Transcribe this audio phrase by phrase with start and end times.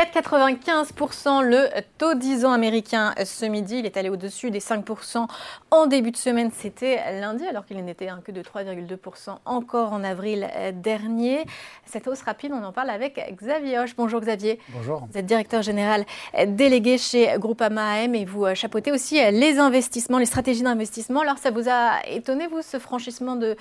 [0.00, 1.68] 4,95% le
[1.98, 3.80] taux 10 ans américain ce midi.
[3.80, 5.26] Il est allé au-dessus des 5%
[5.70, 6.50] en début de semaine.
[6.56, 11.44] C'était lundi, alors qu'il n'était que de 3,2% encore en avril dernier.
[11.84, 13.94] Cette hausse rapide, on en parle avec Xavier Hoche.
[13.94, 14.58] Bonjour Xavier.
[14.70, 15.06] Bonjour.
[15.10, 16.06] Vous êtes directeur général
[16.46, 21.20] délégué chez Groupama AM et vous chapeautez aussi les investissements, les stratégies d'investissement.
[21.20, 23.54] Alors ça vous a étonné, vous, ce franchissement de,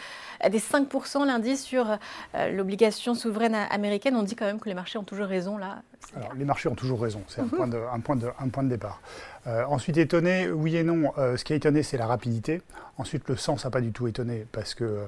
[0.49, 4.15] des 5% lundi sur euh, l'obligation souveraine américaine?
[4.15, 5.81] On dit quand même que les marchés ont toujours raison là.
[6.15, 8.63] Alors, les marchés ont toujours raison, c'est un, point de, un, point de, un point
[8.63, 9.01] de départ.
[9.47, 11.13] Euh, ensuite, étonné, oui et non.
[11.17, 12.61] Euh, ce qui a étonné, c'est la rapidité.
[12.97, 15.05] Ensuite, le sens n'a pas du tout étonné parce que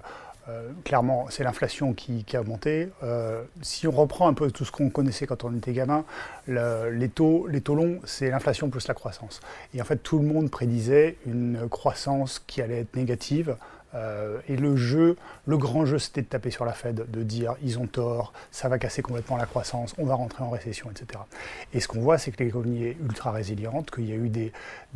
[0.84, 2.90] clairement, c'est l'inflation qui, a monté.
[3.62, 6.04] si on reprend un peu tout ce qu'on connaissait quand on était gamin,
[6.48, 9.40] les, taux, les taux longs, c'est l'inflation plus la croissance.
[9.74, 13.56] Et en fait, tout le monde prédisait une croissance qui allait être négative
[13.94, 17.56] euh, et le jeu, le grand jeu, c'était de taper sur la Fed, de dire
[17.62, 21.20] ils ont tort, ça va casser complètement la croissance, on va rentrer en récession, etc.
[21.74, 24.52] Et ce qu'on voit, c'est que l'économie est ultra résiliente, qu'il y a eu des,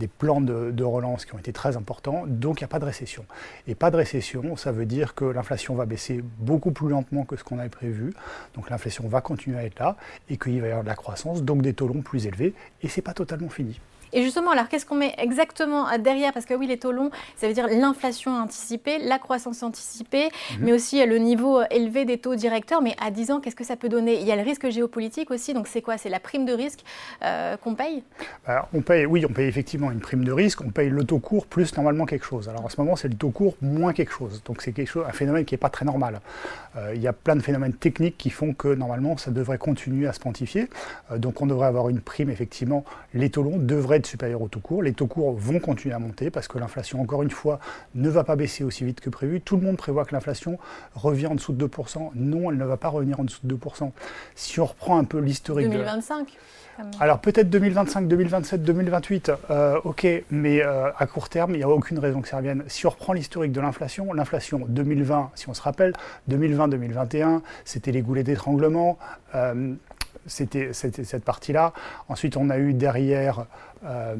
[0.08, 3.25] plans de, relance qui ont été très importants, donc il n'y a pas de récession.
[3.67, 7.36] Et pas de récession, ça veut dire que l'inflation va baisser beaucoup plus lentement que
[7.36, 8.14] ce qu'on avait prévu,
[8.53, 9.97] donc l'inflation va continuer à être là,
[10.30, 12.88] et qu'il va y avoir de la croissance, donc des taux longs plus élevés, et
[12.88, 13.80] c'est pas totalement fini.
[14.14, 16.34] Et justement, alors qu'est-ce qu'on met exactement derrière?
[16.34, 20.58] Parce que oui, les taux longs, ça veut dire l'inflation anticipée, la croissance anticipée, mhm.
[20.62, 22.81] mais aussi euh, le niveau euh, élevé des taux directeurs.
[22.81, 24.20] Mais à 10 ans, qu'est-ce que ça peut donner?
[24.20, 25.97] Il y a le risque géopolitique aussi, donc c'est quoi?
[25.97, 26.81] C'est la prime de risque
[27.23, 28.03] euh, qu'on paye?
[28.45, 31.19] Alors, on paye, Oui, on paye effectivement une prime de risque, on paye le taux
[31.19, 32.50] court plus normalement quelque chose.
[32.50, 34.42] Alors en ce moment, c'est le taux court moins quelque chose.
[34.45, 36.19] Donc c'est quelque chose, un phénomène qui n'est pas très normal.
[36.94, 40.14] il y a plein de phénomènes techniques qui font que normalement, ça devrait continuer à
[40.14, 40.69] se pontifier.
[41.16, 44.59] donc on devrait avoir une prime, effectivement, les taux longs devraient être supérieur au taux
[44.59, 44.84] court.
[44.84, 47.59] Les taux courts vont continuer à monter parce que l'inflation, encore une fois,
[47.95, 49.42] ne va pas baisser aussi vite que prévu.
[49.42, 50.58] Tout le monde prévoit que l'inflation
[50.94, 52.12] revient en dessous de 2%.
[52.16, 53.92] Non, elle ne va pas revenir en dessous de 2%.
[54.36, 55.70] Si on reprend un peu l'historique...
[55.70, 56.38] 2025
[57.00, 59.31] alors peut-être 2025, 2027, 2028,
[59.85, 62.66] ok, mais euh, à court terme, il n'y a aucune raison que ça revienne.
[62.68, 65.94] Si on reprend l'historique de l'inflation, l'inflation 2020, si on se rappelle,
[66.29, 68.97] 2020-2021, c'était les goulets d'étranglement.
[69.35, 69.74] Euh,
[70.26, 71.74] c'était cette partie-là.
[72.09, 73.46] Ensuite, on a eu derrière,
[73.86, 74.16] euh,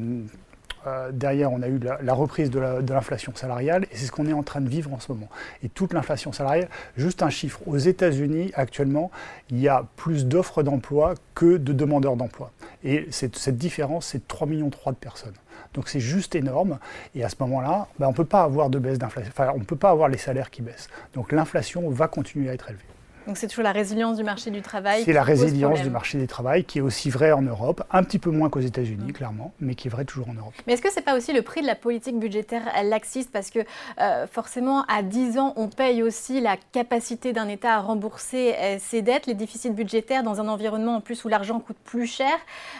[0.86, 1.10] euh,
[1.50, 4.60] on a eu la, reprise de l'inflation salariale, et c'est ce qu'on est en train
[4.60, 5.28] de vivre en ce moment.
[5.62, 9.10] Et toute l'inflation salariale, juste un chiffre, aux États-Unis, actuellement,
[9.50, 12.52] il y a plus d'offres d'emploi que de demandeurs d'emploi.
[12.84, 15.34] Et cette, différence, c'est 3,3 millions de personnes.
[15.74, 16.78] Donc c'est juste énorme.
[17.14, 19.32] Et à ce moment-là, ben, on peut pas avoir de baisse d'inflation.
[19.54, 20.88] On ne peut pas avoir les salaires qui baissent.
[21.14, 22.84] Donc l'inflation va continuer à être élevée.
[23.26, 25.02] Donc c'est toujours la résilience du marché du travail.
[25.04, 28.20] C'est la résilience du marché du travail qui est aussi vrai en Europe, un petit
[28.20, 29.12] peu moins qu'aux États-Unis, mm.
[29.12, 30.54] clairement, mais qui est vrai toujours en Europe.
[30.66, 33.30] Mais est-ce que ce n'est pas aussi le prix de la politique budgétaire laxiste?
[33.32, 33.60] Parce que
[34.00, 38.76] euh, forcément, à 10 ans, on paye aussi la capacité d'un État à rembourser euh,
[38.78, 42.32] ses dettes, les déficits budgétaires dans un environnement en plus où l'argent coûte plus cher,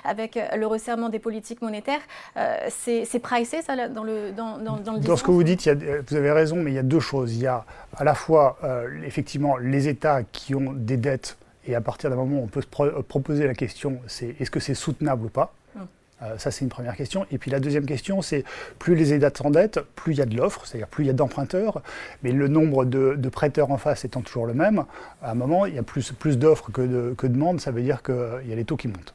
[0.05, 2.01] avec euh, le resserrement des politiques monétaires.
[2.69, 5.69] c'est pricé, ça, dans le dans, dans, dans le Dans ce que vous dites,
[6.09, 7.35] vous avez raison, mais il y a deux choses.
[7.35, 7.65] Il y a
[7.97, 8.59] à la fois,
[9.05, 11.37] effectivement, les États qui ont des dettes,
[11.67, 14.75] et à partir d'un moment, on peut se proposer la question, c'est est-ce que c'est
[14.75, 15.55] soutenable ou pas?
[15.75, 15.87] Hum.
[16.23, 17.27] euh, ça, c'est une première question.
[17.33, 18.45] Et puis la deuxième question, c'est
[18.79, 21.15] plus les États s'endettent, plus il y a de l'offre, c'est-à-dire plus il y a
[21.15, 21.83] d'emprunteurs,
[22.23, 24.85] mais le nombre de, prêteurs en face étant toujours le même,
[25.23, 27.73] à un moment, il y a plus, plus d'offres que de, que de demandes, ça
[27.73, 29.15] veut dire qu'il y a les taux qui montent.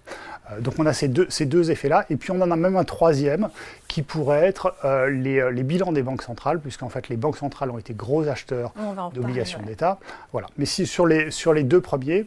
[0.52, 2.76] Euh, donc on a ces deux, ces deux effets-là, et puis on en a même
[2.76, 3.50] un troisième
[3.88, 7.72] qui pourrait être euh, euh, les, bilans des banques centrales, puisqu'en fait les banques centrales
[7.72, 8.74] ont été gros acheteurs
[9.14, 10.00] d'obligations d'État.
[10.32, 10.48] Voilà.
[10.58, 12.26] Mais si sur les, sur les deux premiers,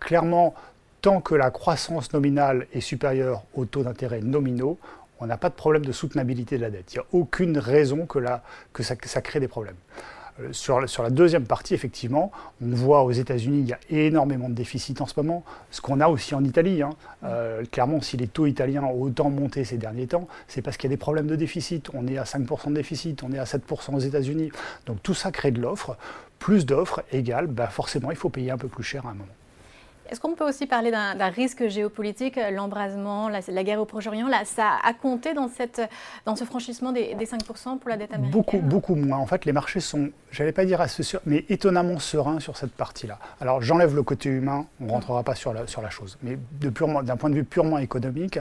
[0.00, 0.54] clairement,
[1.00, 4.78] tant que la croissance nominale est supérieure aux taux d'intérêt nominaux,
[5.20, 6.92] on n'a pas de problème de soutenabilité de la dette.
[6.92, 8.18] Il n'y a aucune raison que,
[8.72, 9.76] que ça crée des problèmes.
[10.40, 14.54] Euh, sur, la deuxième partie, effectivement, on voit aux États-Unis, il y a énormément de
[14.54, 16.82] déficits en ce moment, ce qu'on a aussi en Italie.
[16.82, 16.90] Hein.
[17.24, 20.90] Euh, clairement, si les taux italiens ont autant monté ces derniers temps, c'est parce qu'il
[20.90, 21.90] y a des problèmes de déficit.
[21.94, 24.50] On est à 5% de déficit, on est à 7% aux États-Unis.
[24.86, 25.96] Donc tout ça crée de l'offre.
[26.38, 29.26] Plus d'offres égale, bah forcément, il faut payer un peu plus cher à un moment.
[30.10, 34.28] Est-ce qu'on peut aussi parler d'un risque géopolitique, l'embrasement, la, guerre au Proche-Orient?
[34.44, 38.30] Ça a compté dans, ce franchissement des, 5% pour la dette américaine?
[38.30, 39.18] Beaucoup, beaucoup moins.
[39.18, 43.18] En fait, les marchés sont, j'allais pas dire sûr, mais étonnamment sereins sur cette partie-là.
[43.40, 46.18] Alors, j'enlève le côté humain, on ne rentrera pas sur la, sur la chose.
[46.22, 48.38] Mais d'un point de vue purement économique,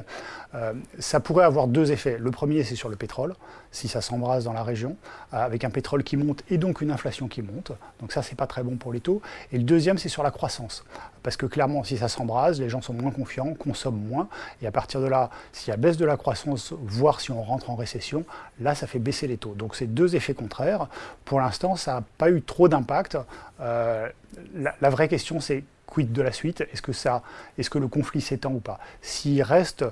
[0.56, 2.18] euh, ça pourrait avoir deux effets.
[2.20, 3.36] Le premier, c'est sur le pétrole,
[3.72, 4.98] si ça s'embrase dans la région,
[5.34, 7.72] euh, avec un pétrole qui monte et donc une inflation qui monte.
[8.02, 9.22] Donc ça, c'est pas très bon pour les taux.
[9.52, 10.84] Et le deuxième, c'est sur la croissance.
[11.24, 14.28] Parce que clairement, si ça s'embrase, les gens sont moins confiants, consomment moins.
[14.62, 17.42] Et à partir de là, s'il y a baisse de la croissance, voire si on
[17.42, 18.26] rentre en récession,
[18.60, 19.54] là, ça fait baisser les taux.
[19.54, 20.88] Donc c'est deux effets contraires.
[21.26, 23.18] Pour l'instant, ça n'a pas eu trop d'impact.
[23.62, 24.10] Euh,
[24.56, 26.62] la, vraie question, c'est quid de la suite?
[26.74, 27.24] Est-ce que, ça,
[27.58, 28.80] est-ce que le conflit s'étend ou pas?
[29.02, 29.86] S'il reste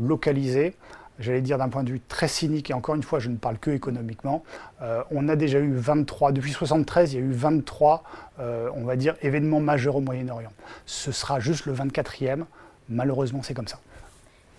[0.00, 0.74] localisé,
[1.18, 3.58] j'allais dire d'un point de vue très cynique, et encore une fois, je ne parle
[3.58, 4.42] que économiquement,
[4.82, 8.02] euh, on a déjà eu 23, depuis 73, il y a eu 23,
[8.40, 10.52] euh, on va dire, événements majeurs au Moyen-Orient.
[10.86, 12.44] Ce sera juste le 24e,
[12.88, 13.78] malheureusement c'est comme ça.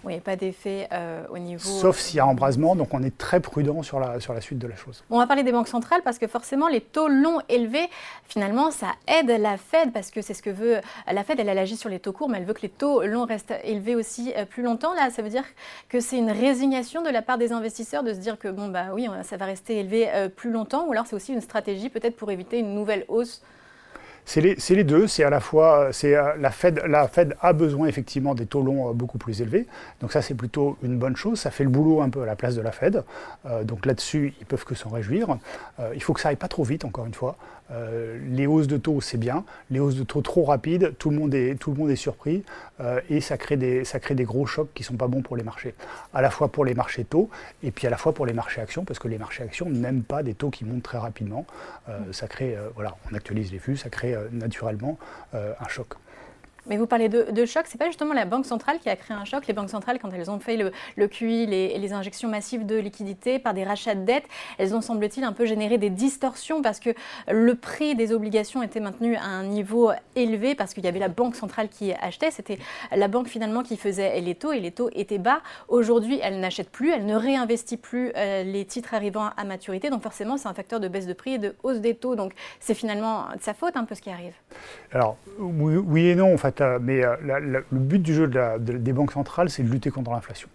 [0.04, 1.68] Oui, pas d'effet euh, au niveau.
[1.68, 4.60] Sauf s'il y a embrasement, donc on est très prudent sur la, sur la suite
[4.60, 5.04] de la chose.
[5.10, 7.90] On va parler des banques centrales parce que forcément, les taux longs élevés,
[8.28, 10.78] finalement, ça aide la Fed parce que c'est ce que veut.
[11.12, 13.04] La Fed, elle, elle, agit sur les taux courts, mais elle veut que les taux
[13.04, 14.94] longs restent élevés aussi euh, plus longtemps.
[14.94, 15.46] Là, ça veut dire
[15.90, 18.88] que c'est une résignation de la part des investisseurs de se dire que, bon, bah
[18.94, 22.16] oui, ça va rester élevé euh, plus longtemps, ou alors c'est aussi une stratégie peut-être
[22.16, 23.42] pour éviter une nouvelle hausse
[24.30, 25.08] c'est les, deux.
[25.08, 29.18] C'est à la fois, euh, la Fed, a besoin effectivement des taux longs euh, beaucoup
[29.18, 29.66] plus élevés.
[30.02, 31.40] Donc ça, c'est plutôt une bonne chose.
[31.40, 33.04] Ça fait le boulot un peu à la place de la Fed.
[33.48, 35.40] Euh, donc là-dessus, ils peuvent que s'en réjouir.
[35.96, 37.38] il faut que ça aille pas trop vite, encore une fois.
[38.31, 39.44] Les hausses de taux, c'est bien.
[39.70, 42.44] Les hausses de taux trop rapides, tout le monde est, surpris
[43.10, 45.44] et ça crée, des, ça crée des gros chocs qui sont pas bons pour les
[45.44, 45.75] marchés.
[46.12, 47.30] À la fois pour les marchés taux
[47.62, 50.02] et puis à la fois pour les marchés actions, parce que les marchés actions n'aiment
[50.02, 51.46] pas des taux qui montent très rapidement.
[52.12, 54.98] Ça crée, voilà, on actualise les flux, ça crée naturellement
[55.33, 55.95] un choc.
[56.69, 59.18] Mais vous parlez de, de choc, c'est pas justement la Banque centrale qui a créé
[59.18, 59.48] un choc.
[59.48, 63.39] Les banques centrales, quand elles ont fait le, QI, les, les, injections massives de liquidités
[63.39, 64.25] par des rachats de dettes,
[64.60, 66.92] elles ont, semble-t-il, un peu généré des distorsions parce que
[67.27, 71.07] le prix des obligations était maintenu à un niveau élevé parce qu'il y avait la
[71.07, 72.30] Banque centrale qui achetait.
[72.30, 72.60] C'était
[72.95, 75.42] la banque finalement qui faisait les taux et les taux étaient bas.
[75.68, 79.89] Aujourd'hui, elle n'achète plus, elle ne réinvestit plus euh, les titres arrivant à maturité.
[79.89, 82.15] Donc forcément, c'est un facteur de baisse de prix et de hausse des taux.
[82.15, 84.33] Donc c'est finalement de sa faute un peu ce qui arrive.
[84.92, 86.33] Alors oui et non.
[86.33, 88.30] En fait, mais euh, le but du jeu
[88.60, 90.50] des banques centrales, c'est de lutter contre l'inflation.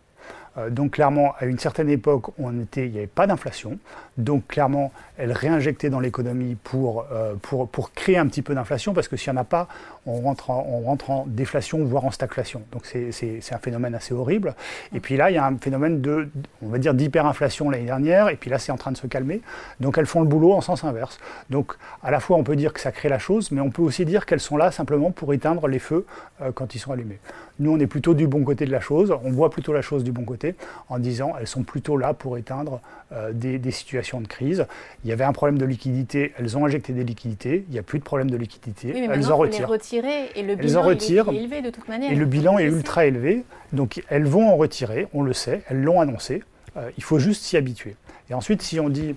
[0.56, 3.78] Euh, donc clairement, à une certaine époque, on était, il n'y avait pas d'inflation.
[4.18, 8.94] Donc clairement, elle réinjectait dans l'économie pour, euh, pour, pour, créer un petit peu d'inflation,
[8.94, 9.68] parce que s'il n'y en a pas,
[10.06, 12.62] on rentre, en, on rentre en déflation, voire en stagflation.
[12.72, 14.54] Donc c'est un phénomène assez horrible.
[14.94, 16.28] Et puis là, il y a un phénomène de,
[16.62, 19.40] on va dire, d'hyperinflation l'année dernière, et puis là, c'est en train de se calmer.
[19.80, 21.18] Donc elles font le boulot en sens inverse.
[21.50, 23.82] Donc à la fois, on peut dire que ça crée la chose, mais on peut
[23.82, 26.06] aussi dire qu'elles sont là simplement pour éteindre les feux
[26.42, 27.18] euh, quand ils sont allumés.
[27.58, 30.02] Nous, on est plutôt du bon côté de la chose, on voit plutôt la chose
[30.04, 30.43] du bon côté
[30.88, 32.80] en disant elles sont plutôt là pour éteindre
[33.12, 34.66] euh, des, situations de crise.
[35.04, 37.82] Il y avait un problème de liquidité, elles ont injecté des liquidités, il n'y a
[37.82, 39.68] plus de problème de liquidité, elles en retirent.
[39.68, 42.12] Retirer et le bilan est élevé de toute manière.
[42.12, 45.82] Et le bilan est ultra élevé, donc elles vont en retirer, on le sait, elles
[45.82, 46.42] l'ont annoncé,
[46.76, 47.96] euh, il faut juste s'y habituer.
[48.30, 49.14] Et ensuite, si on dit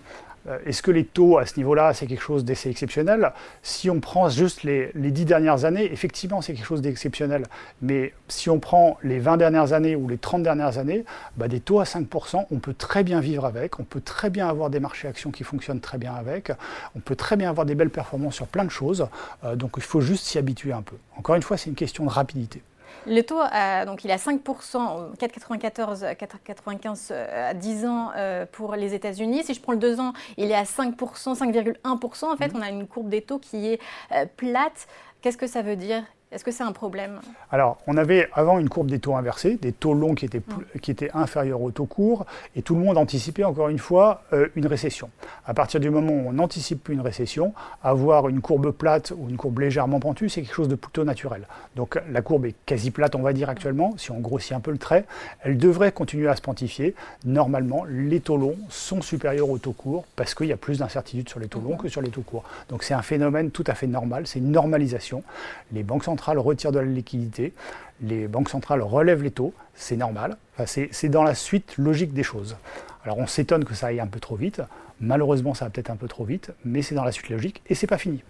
[0.65, 3.31] est-ce que les taux à ce niveau-là, c'est quelque chose d'assez exceptionnel?
[3.63, 7.44] Si on prend juste les, dix dernières années, effectivement, c'est quelque chose d'exceptionnel.
[7.81, 11.05] Mais si on prend les 20 dernières années ou les 30 dernières années,
[11.35, 14.47] bah, des taux à 5%, on peut très bien vivre avec, on peut très bien
[14.47, 16.51] avoir des marchés actions qui fonctionnent très bien avec,
[16.95, 19.07] on peut très bien avoir des belles performances sur plein de choses.
[19.43, 20.95] Euh, donc il faut juste s'y habituer un peu.
[21.17, 22.61] Encore une fois, c'est une question de rapidité.
[23.06, 23.39] Le taux,
[23.86, 29.44] donc il est à 5%, 4,94, 4,95 à 10 ans euh, pour les États-Unis.
[29.44, 30.95] Si je prends le 2 ans, il est à 5%,
[31.36, 32.25] 5,1%.
[32.25, 32.57] En fait, mmh.
[32.57, 33.80] on a une courbe des taux qui est
[34.12, 34.88] euh, plate.
[35.22, 36.04] Qu'est-ce que ça veut dire?
[36.29, 37.21] Est-ce que c'est un problème
[37.51, 40.41] Alors, on avait avant une courbe des taux inversés, des taux longs qui étaient,
[40.81, 42.25] qui étaient inférieurs aux taux courts,
[42.57, 45.09] et tout le monde anticipait encore une fois euh, une récession.
[45.45, 49.29] À partir du moment où on n'anticipe plus une récession, avoir une courbe plate ou
[49.29, 51.48] une courbe légèrement pentue, c'est quelque chose de plutôt naturel.
[51.77, 54.72] Donc la courbe est quasi plate, on va dire actuellement, si on grossit un peu
[54.72, 55.05] le trait.
[55.43, 56.93] Elle devrait continuer à se pontifier.
[57.24, 61.29] Normalement, les taux longs sont supérieurs aux taux courts parce qu'il y a plus d'incertitudes
[61.29, 62.43] sur les taux longs que sur les taux courts.
[62.67, 65.24] Donc c'est un phénomène tout à fait normal, c'est une normalisation.
[65.72, 67.53] Les banques centrales retirent de la liquidité,
[68.01, 72.57] les banques centrales relèvent les taux, c'est normal, c'est dans la suite logique des choses.
[73.03, 74.62] Alors on s'étonne que ça aille un peu trop vite,
[75.00, 77.75] malheureusement ça va peut-être un peu trop vite, mais c'est dans la suite logique et
[77.75, 78.21] c'est pas fini.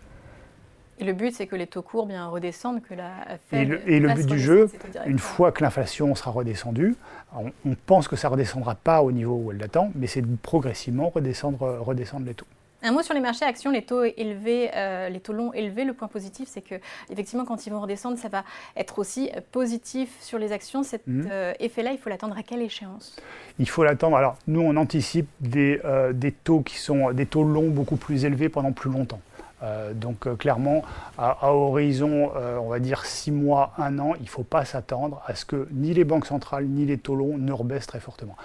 [1.00, 3.12] Et le but, c'est que les taux courts bien redescendent, que la
[3.50, 4.68] Fed Et le, but du jeu,
[5.06, 6.96] une fois que l'inflation sera redescendue,
[7.36, 11.10] on, pense que ça ne redescendra pas au niveau où elle l'attend, mais c'est progressivement
[11.10, 12.48] redescendre, redescendre les taux.
[12.84, 15.84] Un mot sur les marchés actions, les taux élevés, euh, les taux longs élevés.
[15.84, 16.76] Le point positif, c'est que
[17.10, 18.44] effectivement, quand ils vont redescendre, ça va
[18.76, 20.84] être aussi positif sur les actions.
[20.84, 21.28] Cet mhm.
[21.32, 23.16] euh, effet-là, il faut l'attendre à quelle échéance?
[23.58, 24.16] Il faut l'attendre.
[24.16, 28.26] Alors, nous, on anticipe des, euh, des, taux qui sont des taux longs beaucoup plus
[28.26, 29.22] élevés pendant plus longtemps.
[29.64, 30.84] Euh, donc euh, clairement,
[31.18, 35.22] à, horizon, euh, on va dire 6 mois, 1 an, il ne faut pas s'attendre
[35.26, 38.36] à ce que ni les banques centrales ni les taux longs ne rebaissent très fortement.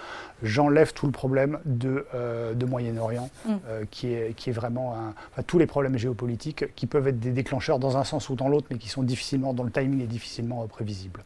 [0.41, 2.05] J'enlève tout le problème de,
[2.53, 3.55] de Moyen-Orient, mm.
[3.91, 4.95] qui, est, qui est vraiment
[5.31, 8.49] enfin, tous les problèmes géopolitiques qui peuvent être des déclencheurs dans un sens ou dans
[8.49, 11.21] l'autre, mais qui sont difficilement, dont le timing est difficilement prévisible.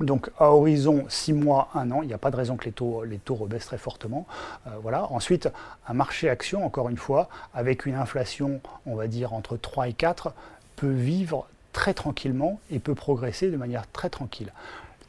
[0.00, 2.72] Donc à horizon 6 mois, 1 an, il n'y a pas de raison que les
[2.72, 4.26] taux, les taux rebaissent très fortement.
[4.66, 5.10] Euh, voilà.
[5.10, 5.48] Ensuite,
[5.88, 9.92] un marché action, encore une fois, avec une inflation, on va dire, entre 3 et
[9.92, 10.32] 4,
[10.76, 14.52] peut vivre très tranquillement et peut progresser de manière très tranquille.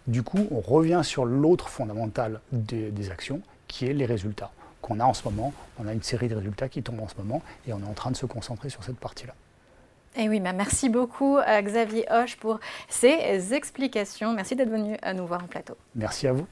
[0.08, 5.04] Du coup, on revient sur l'autre fondamental des, actions, qui est les résultats qu'on a
[5.04, 5.54] en ce moment.
[5.78, 7.94] On a une série de résultats qui tombent en ce moment et on est en
[7.94, 9.36] train de se concentrer sur cette partie-là.
[10.16, 14.34] Et eh oui, bah, merci beaucoup Xavier Hoche pour ces explications.
[14.34, 15.76] Merci d'être venu à nous voir en plateau.
[15.96, 16.48] Merci à vous.